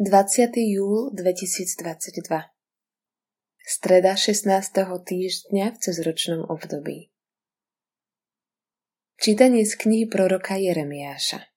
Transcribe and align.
20. 0.00 0.56
júl 0.56 1.12
2022 1.12 2.24
Streda 3.60 4.16
16. 4.16 4.48
týždňa 4.80 5.66
v 5.66 5.76
cezročnom 5.76 6.48
období 6.48 7.12
Čítanie 9.20 9.68
z 9.68 9.76
knihy 9.76 10.08
proroka 10.08 10.56
Jeremiáša 10.56 11.52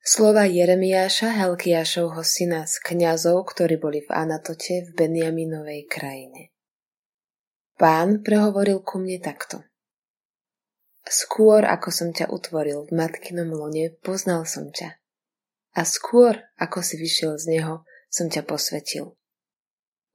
Slova 0.00 0.48
Jeremiáša, 0.48 1.36
Helkiášovho 1.36 2.24
syna 2.24 2.64
z 2.64 2.80
kňazov, 2.80 3.44
ktorí 3.44 3.76
boli 3.76 4.00
v 4.00 4.08
Anatote 4.16 4.88
v 4.88 4.96
Benjaminovej 4.96 5.84
krajine. 5.84 6.48
Pán 7.76 8.24
prehovoril 8.24 8.80
ku 8.80 9.04
mne 9.04 9.20
takto. 9.20 9.68
Skôr 11.04 11.68
ako 11.68 11.92
som 11.92 12.08
ťa 12.08 12.32
utvoril 12.32 12.88
v 12.88 12.96
matkinom 12.96 13.52
lone, 13.52 13.92
poznal 14.00 14.48
som 14.48 14.72
ťa 14.72 15.03
a 15.74 15.82
skôr, 15.82 16.38
ako 16.54 16.86
si 16.86 16.94
vyšiel 16.94 17.34
z 17.34 17.58
neho, 17.58 17.82
som 18.06 18.30
ťa 18.30 18.46
posvetil. 18.46 19.18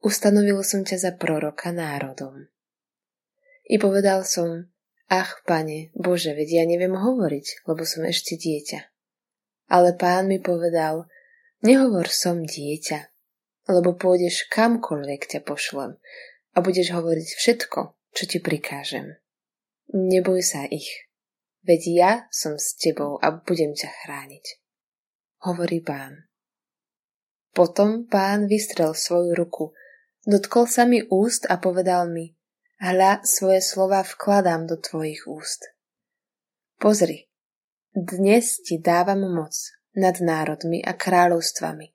Ustanovil 0.00 0.64
som 0.64 0.80
ťa 0.80 0.96
za 0.96 1.12
proroka 1.20 1.68
národom. 1.68 2.48
I 3.68 3.76
povedal 3.76 4.24
som, 4.24 4.72
ach, 5.12 5.44
pane, 5.44 5.92
Bože, 5.92 6.32
veď 6.32 6.48
ja 6.48 6.64
neviem 6.64 6.96
hovoriť, 6.96 7.68
lebo 7.68 7.84
som 7.84 8.08
ešte 8.08 8.40
dieťa. 8.40 8.80
Ale 9.68 9.92
pán 10.00 10.32
mi 10.32 10.40
povedal, 10.40 11.04
nehovor 11.60 12.08
som 12.08 12.40
dieťa, 12.40 13.12
lebo 13.68 13.94
pôjdeš 13.94 14.48
kamkoľvek 14.48 15.36
ťa 15.36 15.40
pošlem 15.44 16.00
a 16.56 16.58
budeš 16.64 16.96
hovoriť 16.96 17.28
všetko, 17.36 17.80
čo 18.16 18.22
ti 18.24 18.40
prikážem. 18.40 19.20
Neboj 19.92 20.40
sa 20.40 20.64
ich, 20.64 20.88
veď 21.68 21.80
ja 21.92 22.12
som 22.32 22.56
s 22.56 22.74
tebou 22.80 23.20
a 23.20 23.28
budem 23.28 23.76
ťa 23.76 23.92
chrániť 24.02 24.60
hovorí 25.44 25.80
pán. 25.80 26.28
Potom 27.50 28.06
pán 28.06 28.46
vystrel 28.46 28.94
svoju 28.94 29.34
ruku, 29.34 29.74
dotkol 30.22 30.70
sa 30.70 30.86
mi 30.86 31.02
úst 31.10 31.48
a 31.50 31.58
povedal 31.58 32.06
mi, 32.06 32.30
hľa 32.78 33.26
svoje 33.26 33.58
slova 33.58 34.06
vkladám 34.06 34.70
do 34.70 34.78
tvojich 34.78 35.26
úst. 35.26 35.74
Pozri, 36.78 37.26
dnes 37.90 38.62
ti 38.62 38.78
dávam 38.78 39.26
moc 39.26 39.52
nad 39.98 40.14
národmi 40.22 40.78
a 40.80 40.94
kráľovstvami, 40.94 41.86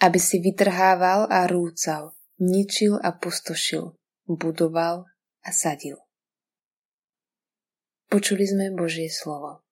aby 0.00 0.18
si 0.22 0.38
vytrhával 0.38 1.26
a 1.26 1.50
rúcal, 1.50 2.14
ničil 2.38 3.02
a 3.02 3.10
pustošil, 3.12 3.98
budoval 4.30 5.10
a 5.42 5.50
sadil. 5.50 5.98
Počuli 8.06 8.46
sme 8.46 8.70
Božie 8.70 9.10
slovo. 9.10 9.63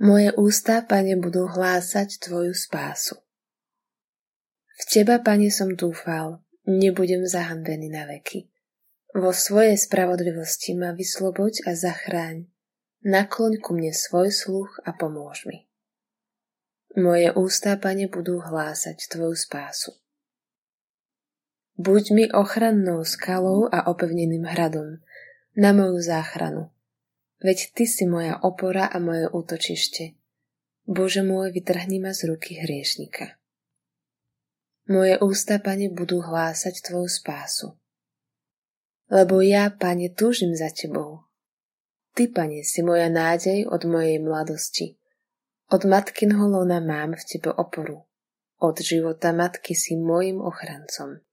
Moje 0.00 0.32
ústa, 0.32 0.80
Pane, 0.80 1.12
budú 1.20 1.44
hlásať 1.44 2.24
Tvoju 2.24 2.56
spásu. 2.56 3.20
V 4.80 4.82
Teba, 4.88 5.20
Pane, 5.20 5.52
som 5.52 5.76
dúfal, 5.76 6.40
nebudem 6.64 7.28
zahambený 7.28 7.92
na 7.92 8.08
veky. 8.08 8.48
Vo 9.12 9.36
svojej 9.36 9.76
spravodlivosti 9.76 10.72
ma 10.72 10.96
vysloboď 10.96 11.68
a 11.68 11.76
zachráň. 11.76 12.48
Nakloň 13.04 13.60
ku 13.60 13.76
mne 13.76 13.92
svoj 13.92 14.32
sluch 14.32 14.80
a 14.88 14.96
pomôž 14.96 15.44
mi. 15.44 15.68
Moje 16.96 17.28
ústa, 17.36 17.76
Pane, 17.76 18.08
budú 18.08 18.40
hlásať 18.40 19.04
Tvoju 19.04 19.36
spásu. 19.36 20.00
Buď 21.76 22.04
mi 22.16 22.24
ochrannou 22.32 23.04
skalou 23.04 23.68
a 23.68 23.84
opevneným 23.84 24.48
hradom 24.48 25.04
na 25.60 25.76
moju 25.76 26.00
záchranu 26.00 26.72
Veď 27.40 27.72
Ty 27.72 27.84
si 27.88 28.04
moja 28.04 28.36
opora 28.44 28.84
a 28.84 29.00
moje 29.00 29.24
útočište. 29.32 30.12
Bože 30.84 31.24
môj, 31.24 31.56
vytrhni 31.56 31.96
ma 31.96 32.12
z 32.12 32.28
ruky 32.28 32.60
hriešnika. 32.60 33.40
Moje 34.92 35.16
ústa, 35.24 35.56
Pane, 35.56 35.88
budú 35.88 36.20
hlásať 36.20 36.84
Tvoju 36.84 37.08
spásu. 37.08 37.80
Lebo 39.08 39.40
ja, 39.40 39.72
Pane, 39.72 40.12
túžim 40.12 40.52
za 40.52 40.68
Tebou. 40.68 41.24
Ty, 42.12 42.28
Pane, 42.28 42.60
si 42.60 42.84
moja 42.84 43.08
nádej 43.08 43.70
od 43.70 43.88
mojej 43.88 44.20
mladosti. 44.20 45.00
Od 45.70 45.86
matkinho 45.86 46.44
lona 46.44 46.82
mám 46.82 47.16
v 47.16 47.22
Tebe 47.24 47.54
oporu. 47.56 48.04
Od 48.60 48.76
života 48.76 49.32
matky 49.32 49.72
si 49.72 49.96
môjim 49.96 50.42
ochrancom. 50.44 51.24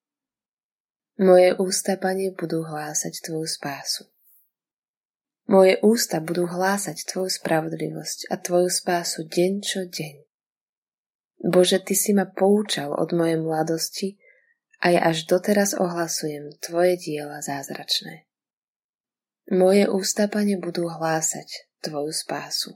Moje 1.19 1.57
ústa, 1.57 1.99
Pane, 1.99 2.31
budú 2.31 2.63
hlásať 2.63 3.25
Tvoju 3.25 3.49
spásu. 3.49 4.07
Moje 5.47 5.79
ústa 5.79 6.19
budú 6.19 6.43
hlásať 6.43 7.07
Tvoju 7.07 7.31
spravodlivosť 7.31 8.27
a 8.27 8.35
Tvoju 8.35 8.67
spásu 8.67 9.23
deň 9.23 9.51
čo 9.63 9.87
deň. 9.87 10.15
Bože, 11.47 11.79
Ty 11.79 11.95
si 11.95 12.11
ma 12.11 12.27
poučal 12.27 12.91
od 12.91 13.15
mojej 13.15 13.39
mladosti 13.39 14.19
a 14.83 14.91
ja 14.91 15.07
až 15.07 15.23
doteraz 15.23 15.71
ohlasujem 15.79 16.51
Tvoje 16.59 16.99
diela 16.99 17.39
zázračné. 17.39 18.27
Moje 19.47 19.87
ústa, 19.87 20.27
Pane, 20.27 20.59
budú 20.59 20.91
hlásať 20.91 21.71
Tvoju 21.79 22.11
spásu. 22.11 22.75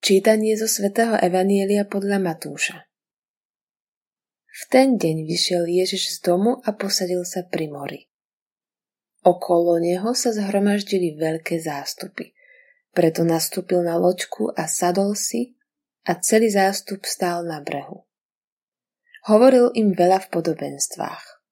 Čítanie 0.00 0.56
zo 0.56 0.64
svätého 0.64 1.12
Evanielia 1.20 1.84
podľa 1.84 2.24
Matúša 2.24 2.88
V 4.48 4.62
ten 4.72 4.96
deň 4.96 5.28
vyšiel 5.28 5.68
Ježiš 5.68 6.16
z 6.16 6.32
domu 6.32 6.56
a 6.64 6.72
posadil 6.72 7.20
sa 7.28 7.44
pri 7.44 7.68
mori. 7.68 8.15
Okolo 9.26 9.82
neho 9.82 10.14
sa 10.14 10.30
zhromaždili 10.30 11.18
veľké 11.18 11.58
zástupy. 11.58 12.30
Preto 12.94 13.26
nastúpil 13.26 13.82
na 13.82 13.98
loďku 13.98 14.54
a 14.54 14.70
sadol 14.70 15.18
si 15.18 15.58
a 16.06 16.14
celý 16.14 16.54
zástup 16.54 17.02
stál 17.02 17.42
na 17.42 17.58
brehu. 17.58 18.06
Hovoril 19.26 19.74
im 19.74 19.90
veľa 19.90 20.22
v 20.22 20.28
podobenstvách. 20.30 21.42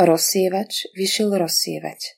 Rozsievač 0.00 0.88
vyšiel 0.96 1.36
rozsievať. 1.36 2.16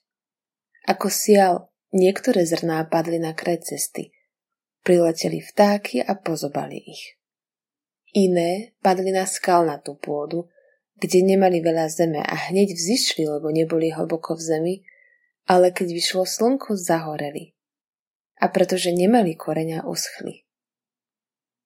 Ako 0.86 1.10
sial, 1.10 1.74
niektoré 1.90 2.46
zrná 2.46 2.86
padli 2.86 3.18
na 3.18 3.34
kraj 3.34 3.66
cesty. 3.66 4.14
Prileteli 4.86 5.42
vtáky 5.42 5.98
a 6.06 6.14
pozobali 6.14 6.78
ich. 6.78 7.18
Iné 8.14 8.78
padli 8.78 9.10
na 9.10 9.26
skalnatú 9.26 9.98
pôdu, 9.98 10.46
kde 10.98 11.18
nemali 11.26 11.58
veľa 11.58 11.86
zeme 11.90 12.22
a 12.22 12.50
hneď 12.50 12.74
vzýšli, 12.74 13.26
lebo 13.26 13.50
neboli 13.50 13.90
hlboko 13.90 14.38
v 14.38 14.42
zemi, 14.42 14.74
ale 15.44 15.74
keď 15.74 15.88
vyšlo 15.90 16.24
slnko, 16.24 16.78
zahoreli. 16.78 17.52
A 18.40 18.48
pretože 18.50 18.90
nemali 18.90 19.34
koreňa, 19.34 19.86
uschli. 19.86 20.44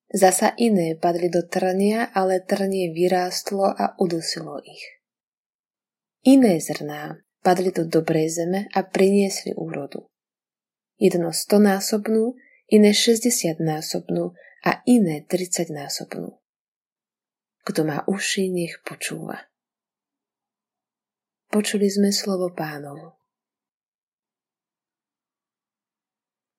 Zasa 0.08 0.56
iné 0.56 0.96
padli 0.96 1.28
do 1.28 1.44
trnia, 1.44 2.08
ale 2.16 2.40
trnie 2.40 2.96
vyrástlo 2.96 3.68
a 3.68 3.92
udusilo 4.00 4.56
ich. 4.64 4.84
Iné 6.24 6.60
zrná 6.64 7.20
padli 7.44 7.70
do 7.70 7.84
dobrej 7.84 8.32
zeme 8.32 8.72
a 8.72 8.80
priniesli 8.82 9.52
úrodu. 9.52 10.08
Jedno 10.96 11.30
stonásobnú, 11.30 12.34
iné 12.72 12.90
šesťdesiatnásobnú 12.90 14.32
a 14.64 14.82
iné 14.88 15.22
tridsaťnásobnú. 15.28 16.40
Kto 17.68 17.84
má 17.84 18.00
uši, 18.08 18.48
nech 18.48 18.80
počúva. 18.80 19.36
Počuli 21.52 21.92
sme 21.92 22.08
slovo 22.08 22.48
pánovo. 22.48 23.17